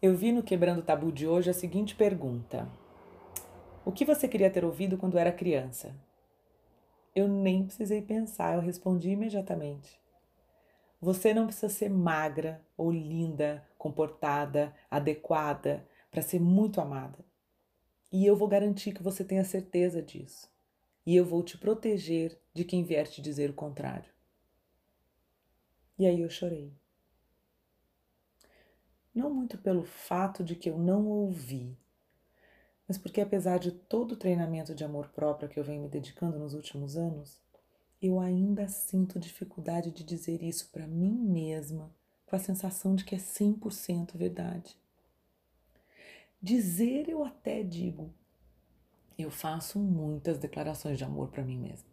[0.00, 2.70] Eu vi no Quebrando o Tabu de hoje a seguinte pergunta:
[3.84, 5.92] O que você queria ter ouvido quando era criança?
[7.16, 10.00] Eu nem precisei pensar, eu respondi imediatamente.
[11.00, 17.18] Você não precisa ser magra ou linda, comportada, adequada para ser muito amada.
[18.12, 20.48] E eu vou garantir que você tenha certeza disso.
[21.04, 24.10] E eu vou te proteger de quem vier te dizer o contrário.
[25.98, 26.72] E aí eu chorei
[29.18, 31.76] não muito pelo fato de que eu não ouvi,
[32.88, 36.38] mas porque, apesar de todo o treinamento de amor próprio que eu venho me dedicando
[36.38, 37.38] nos últimos anos,
[38.00, 43.14] eu ainda sinto dificuldade de dizer isso para mim mesma, com a sensação de que
[43.14, 44.78] é 100% verdade.
[46.40, 48.14] Dizer eu até digo,
[49.18, 51.88] eu faço muitas declarações de amor para mim mesma.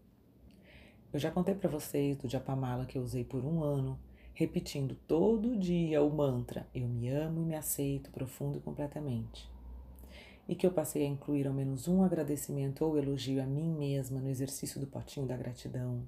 [1.12, 4.00] Eu já contei para vocês do Japamala que eu usei por um ano
[4.36, 9.50] repetindo todo dia o mantra Eu me amo e me aceito profundo e completamente.
[10.48, 14.20] E que eu passei a incluir ao menos um agradecimento ou elogio a mim mesma
[14.20, 16.06] no exercício do potinho da gratidão.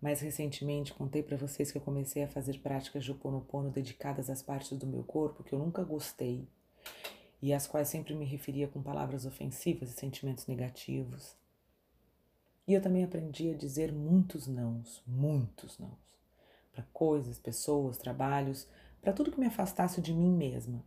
[0.00, 4.42] Mais recentemente, contei para vocês que eu comecei a fazer práticas de Oponopono dedicadas às
[4.42, 6.46] partes do meu corpo que eu nunca gostei
[7.40, 11.34] e às quais sempre me referia com palavras ofensivas e sentimentos negativos.
[12.68, 16.10] E eu também aprendi a dizer muitos nãos, muitos nãos
[16.72, 18.66] para coisas, pessoas, trabalhos,
[19.00, 20.84] para tudo que me afastasse de mim mesma.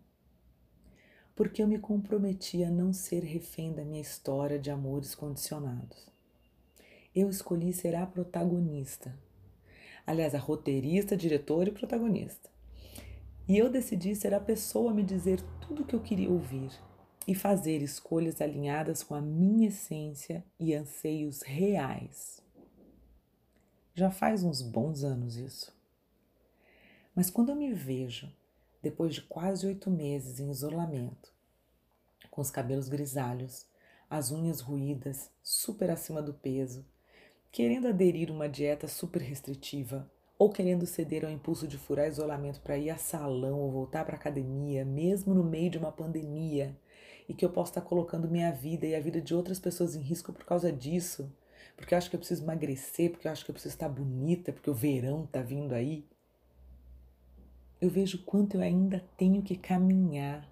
[1.36, 6.08] Porque eu me comprometi a não ser refém da minha história de amores condicionados.
[7.16, 9.17] Eu escolhi ser a protagonista.
[10.06, 12.50] Aliás, a roteirista, diretora e protagonista.
[13.47, 16.72] E eu decidi ser a pessoa a me dizer tudo o que eu queria ouvir
[17.28, 22.42] e fazer escolhas alinhadas com a minha essência e anseios reais.
[23.95, 25.72] Já faz uns bons anos isso.
[27.16, 28.27] Mas quando eu me vejo,
[28.81, 31.31] depois de quase oito meses em isolamento,
[32.31, 33.67] com os cabelos grisalhos,
[34.09, 36.83] as unhas ruídas, super acima do peso,
[37.52, 42.79] querendo aderir uma dieta super restritiva, ou querendo ceder ao impulso de furar isolamento para
[42.79, 46.75] ir a salão ou voltar para academia, mesmo no meio de uma pandemia,
[47.29, 50.01] e que eu posso estar colocando minha vida e a vida de outras pessoas em
[50.01, 51.31] risco por causa disso,
[51.75, 54.51] porque eu acho que eu preciso emagrecer, porque eu acho que eu preciso estar bonita,
[54.51, 56.06] porque o verão está vindo aí.
[57.81, 60.47] Eu vejo quanto eu ainda tenho que caminhar,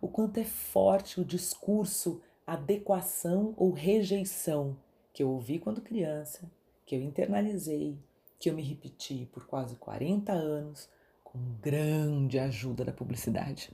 [0.00, 4.76] o quanto é forte o discurso adequação ou rejeição
[5.12, 6.48] que eu ouvi quando criança,
[6.84, 7.98] que eu internalizei,
[8.38, 10.88] que eu me repeti por quase 40 anos
[11.24, 13.72] com grande ajuda da publicidade.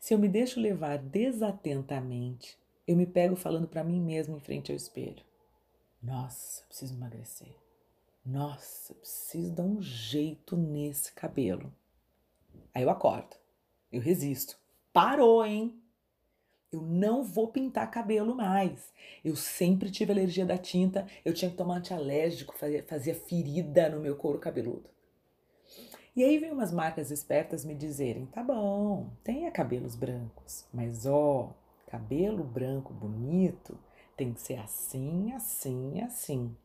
[0.00, 4.70] Se eu me deixo levar desatentamente, eu me pego falando para mim mesmo em frente
[4.70, 5.24] ao espelho.
[6.02, 7.54] Nossa, preciso emagrecer.
[8.24, 11.72] Nossa, preciso dar um jeito nesse cabelo.
[12.74, 13.36] Aí eu acordo,
[13.90, 14.58] eu resisto.
[14.92, 15.80] Parou, hein?
[16.70, 18.92] Eu não vou pintar cabelo mais.
[19.24, 24.00] Eu sempre tive alergia da tinta, eu tinha que tomar antialérgico, fazia, fazia ferida no
[24.00, 24.90] meu couro cabeludo.
[26.14, 31.54] E aí vem umas marcas espertas me dizerem: tá bom, tenha cabelos brancos, mas ó,
[31.86, 33.78] cabelo branco bonito
[34.16, 36.56] tem que ser assim, assim, assim.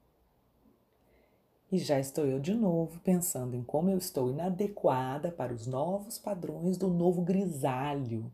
[1.72, 6.18] E já estou eu de novo pensando em como eu estou inadequada para os novos
[6.18, 8.32] padrões do novo grisalho.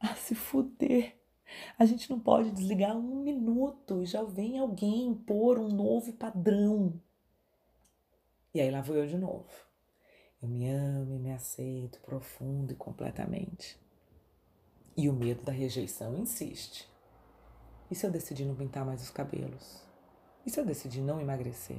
[0.00, 1.16] Ah, se fuder!
[1.78, 7.00] A gente não pode desligar um minuto e já vem alguém impor um novo padrão.
[8.54, 9.50] E aí lá vou eu de novo.
[10.42, 13.83] Eu me amo e me aceito profundo e completamente.
[14.96, 16.88] E o medo da rejeição insiste.
[17.90, 19.82] E se eu decidir não pintar mais os cabelos?
[20.46, 21.78] E se eu decidir não emagrecer?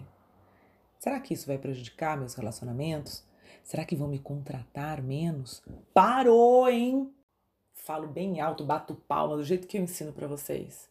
[0.99, 3.23] Será que isso vai prejudicar meus relacionamentos?
[3.63, 5.63] Será que vão me contratar menos?
[5.93, 7.13] Parou, hein?
[7.73, 10.89] Falo bem alto, bato palma do jeito que eu ensino para vocês.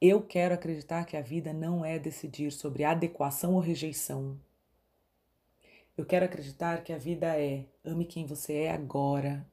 [0.00, 4.36] Eu quero acreditar que a vida não é decidir sobre adequação ou rejeição.
[5.96, 9.46] Eu quero acreditar que a vida é ame quem você é agora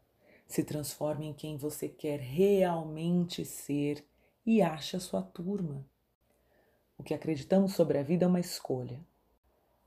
[0.49, 4.03] se transforme em quem você quer realmente ser
[4.43, 5.85] e ache a sua turma.
[6.97, 8.99] O que acreditamos sobre a vida é uma escolha.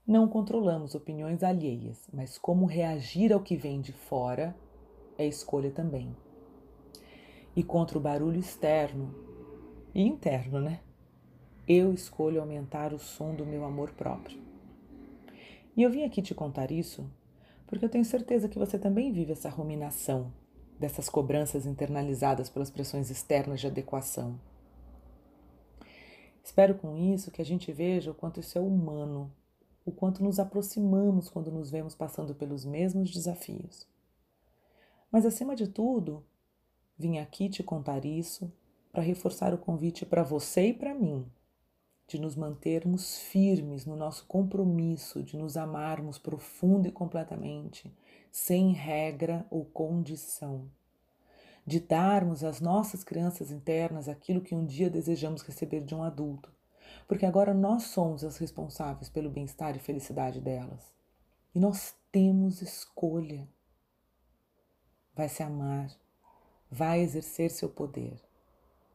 [0.07, 4.57] Não controlamos opiniões alheias, mas como reagir ao que vem de fora
[5.19, 6.15] é escolha também.
[7.57, 9.13] E contra o barulho externo
[9.93, 10.81] e interno, né?
[11.67, 14.41] Eu escolho aumentar o som do meu amor próprio.
[15.77, 17.11] E eu vim aqui te contar isso
[17.67, 20.33] porque eu tenho certeza que você também vive essa ruminação
[20.83, 24.39] dessas cobranças internalizadas pelas pressões externas de adequação.
[26.45, 29.33] Espero com isso que a gente veja o quanto isso é humano
[29.85, 33.87] o quanto nos aproximamos quando nos vemos passando pelos mesmos desafios.
[35.11, 36.25] Mas acima de tudo,
[36.97, 38.53] vim aqui te contar isso
[38.93, 41.27] para reforçar o convite para você e para mim
[42.07, 47.93] de nos mantermos firmes no nosso compromisso de nos amarmos profundo e completamente,
[48.33, 50.71] sem regra ou condição,
[51.67, 56.51] de darmos às nossas crianças internas aquilo que um dia desejamos receber de um adulto,
[57.07, 60.95] porque agora nós somos as responsáveis pelo bem-estar e felicidade delas.
[61.55, 63.47] E nós temos escolha.
[65.15, 65.91] Vai se amar,
[66.71, 68.19] vai exercer seu poder,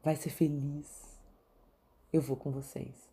[0.04, 1.16] vai ser feliz.
[2.12, 3.08] Eu vou com vocês.